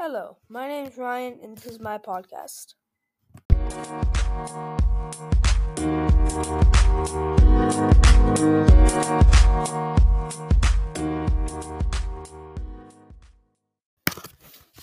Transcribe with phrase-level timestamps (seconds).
[0.00, 2.74] Hello, my name is Ryan, and this is my podcast.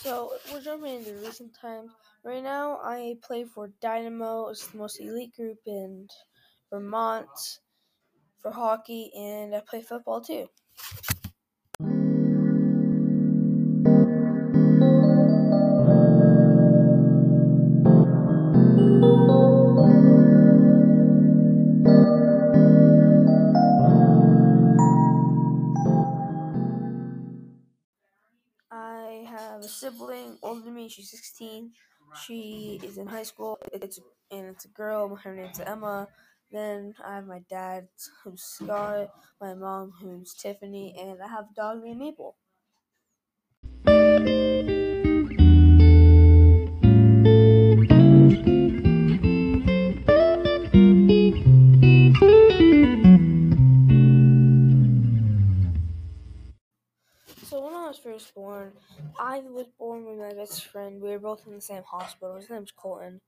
[0.02, 1.92] So, we're jumping into recent times.
[2.26, 6.10] Right now, I play for Dynamo, it's the most elite group in
[6.70, 7.30] Vermont
[8.42, 10.50] for hockey, and I play football too.
[29.66, 30.88] A sibling older than me.
[30.88, 31.72] She's 16.
[32.24, 33.58] She is in high school.
[33.74, 34.00] It's
[34.32, 35.16] and it's a girl.
[35.16, 36.08] Her name's Emma.
[36.52, 37.88] Then I have my dad,
[38.24, 39.10] who's Scott.
[39.42, 42.36] My mom, who's Tiffany, and I have a dog named Maple.
[58.72, 58.74] Born,
[59.20, 61.02] I was born with my best friend.
[61.02, 62.36] We were both in the same hospital.
[62.36, 63.22] His name's Colton.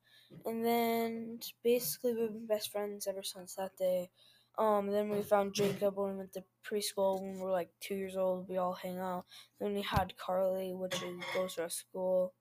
[0.46, 4.10] And then basically we've been best friends ever since that day.
[4.58, 7.96] Um, then we found Jacob when we went to preschool when we were like two
[7.96, 8.50] years old.
[8.50, 9.26] We all hang out.
[9.60, 12.34] Then we had Carly, which is, goes to our school.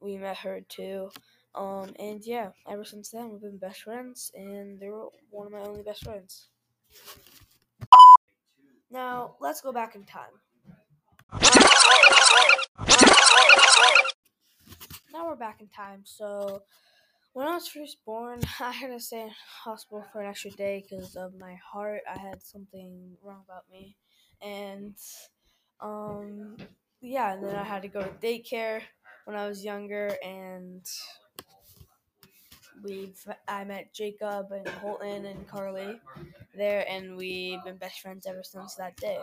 [0.00, 1.10] We met her too.
[1.54, 4.92] Um, and yeah, ever since then we've been best friends, and they're
[5.30, 6.48] one of my only best friends.
[8.90, 10.40] Now let's go back in time.
[15.12, 16.02] Now we're back in time.
[16.04, 16.62] So
[17.32, 19.30] when I was first born, I had to stay in
[19.64, 22.02] hospital for an extra day because of my heart.
[22.08, 23.96] I had something wrong about me,
[24.42, 24.94] and
[25.80, 26.56] um,
[27.00, 28.82] yeah, and then I had to go to daycare
[29.24, 30.84] when I was younger, and
[32.82, 36.00] we've I met Jacob and Colton and Carly
[36.54, 39.20] there, and we've been best friends ever since that day.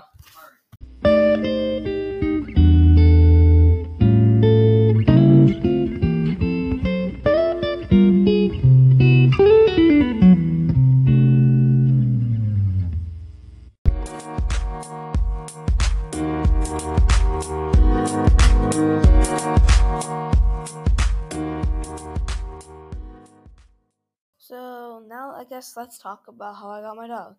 [25.38, 27.36] I guess let's talk about how I got my dog.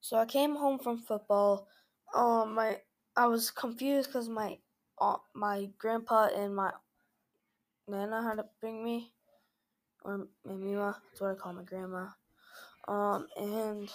[0.00, 1.66] So I came home from football.
[2.14, 2.78] Um, my
[3.16, 4.58] I was confused because my
[5.34, 6.70] my grandpa and my
[7.88, 9.12] nana had to bring me,
[10.04, 10.96] or my mima.
[11.10, 12.06] That's what I call my grandma.
[12.86, 13.90] Um, and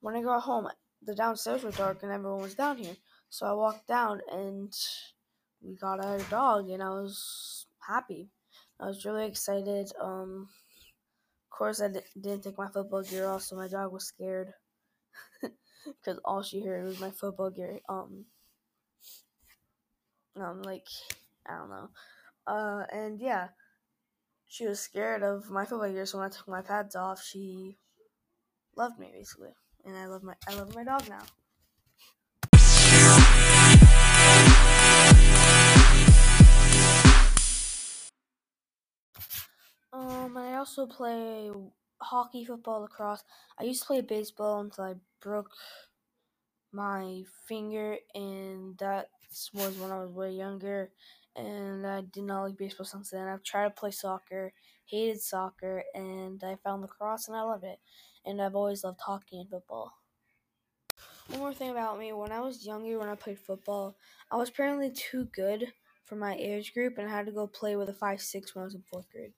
[0.00, 0.68] when I got home,
[1.02, 2.96] the downstairs was dark and everyone was down here.
[3.30, 4.72] So I walked down and
[5.60, 8.30] we got our dog, and I was happy.
[8.78, 9.90] I was really excited.
[10.00, 10.48] Um,
[11.56, 14.52] course, I didn't take my football gear off, so my dog was scared
[15.42, 17.80] because all she heard was my football gear.
[17.88, 18.26] Um,
[20.36, 20.86] um, like
[21.48, 21.88] I don't know.
[22.46, 23.48] Uh, and yeah,
[24.46, 26.06] she was scared of my football gear.
[26.06, 27.78] So when I took my pads off, she
[28.76, 31.22] loved me basically, and I love my I love my dog now.
[40.66, 41.48] Also play
[42.00, 43.22] hockey, football, lacrosse.
[43.58, 45.50] I used to play baseball until I broke
[46.72, 49.10] my finger, and that
[49.54, 50.90] was when I was way younger.
[51.36, 53.28] And I did not like baseball since then.
[53.28, 54.52] I've tried to play soccer,
[54.86, 57.78] hated soccer, and I found lacrosse, and I love it.
[58.24, 59.92] And I've always loved hockey and football.
[61.28, 63.96] One more thing about me: when I was younger, when I played football,
[64.32, 65.68] I was apparently too good
[66.06, 68.62] for my age group, and I had to go play with a five six when
[68.62, 69.32] I was in fourth grade.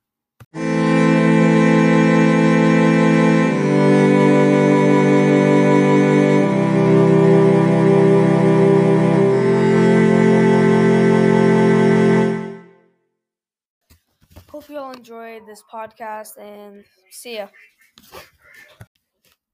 [14.78, 17.48] Hope you all enjoyed this podcast and see ya.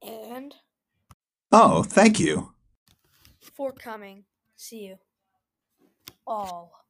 [0.03, 0.55] And
[1.51, 2.53] Oh, thank you.
[3.55, 4.25] For coming.
[4.57, 4.97] see you
[6.27, 6.84] all.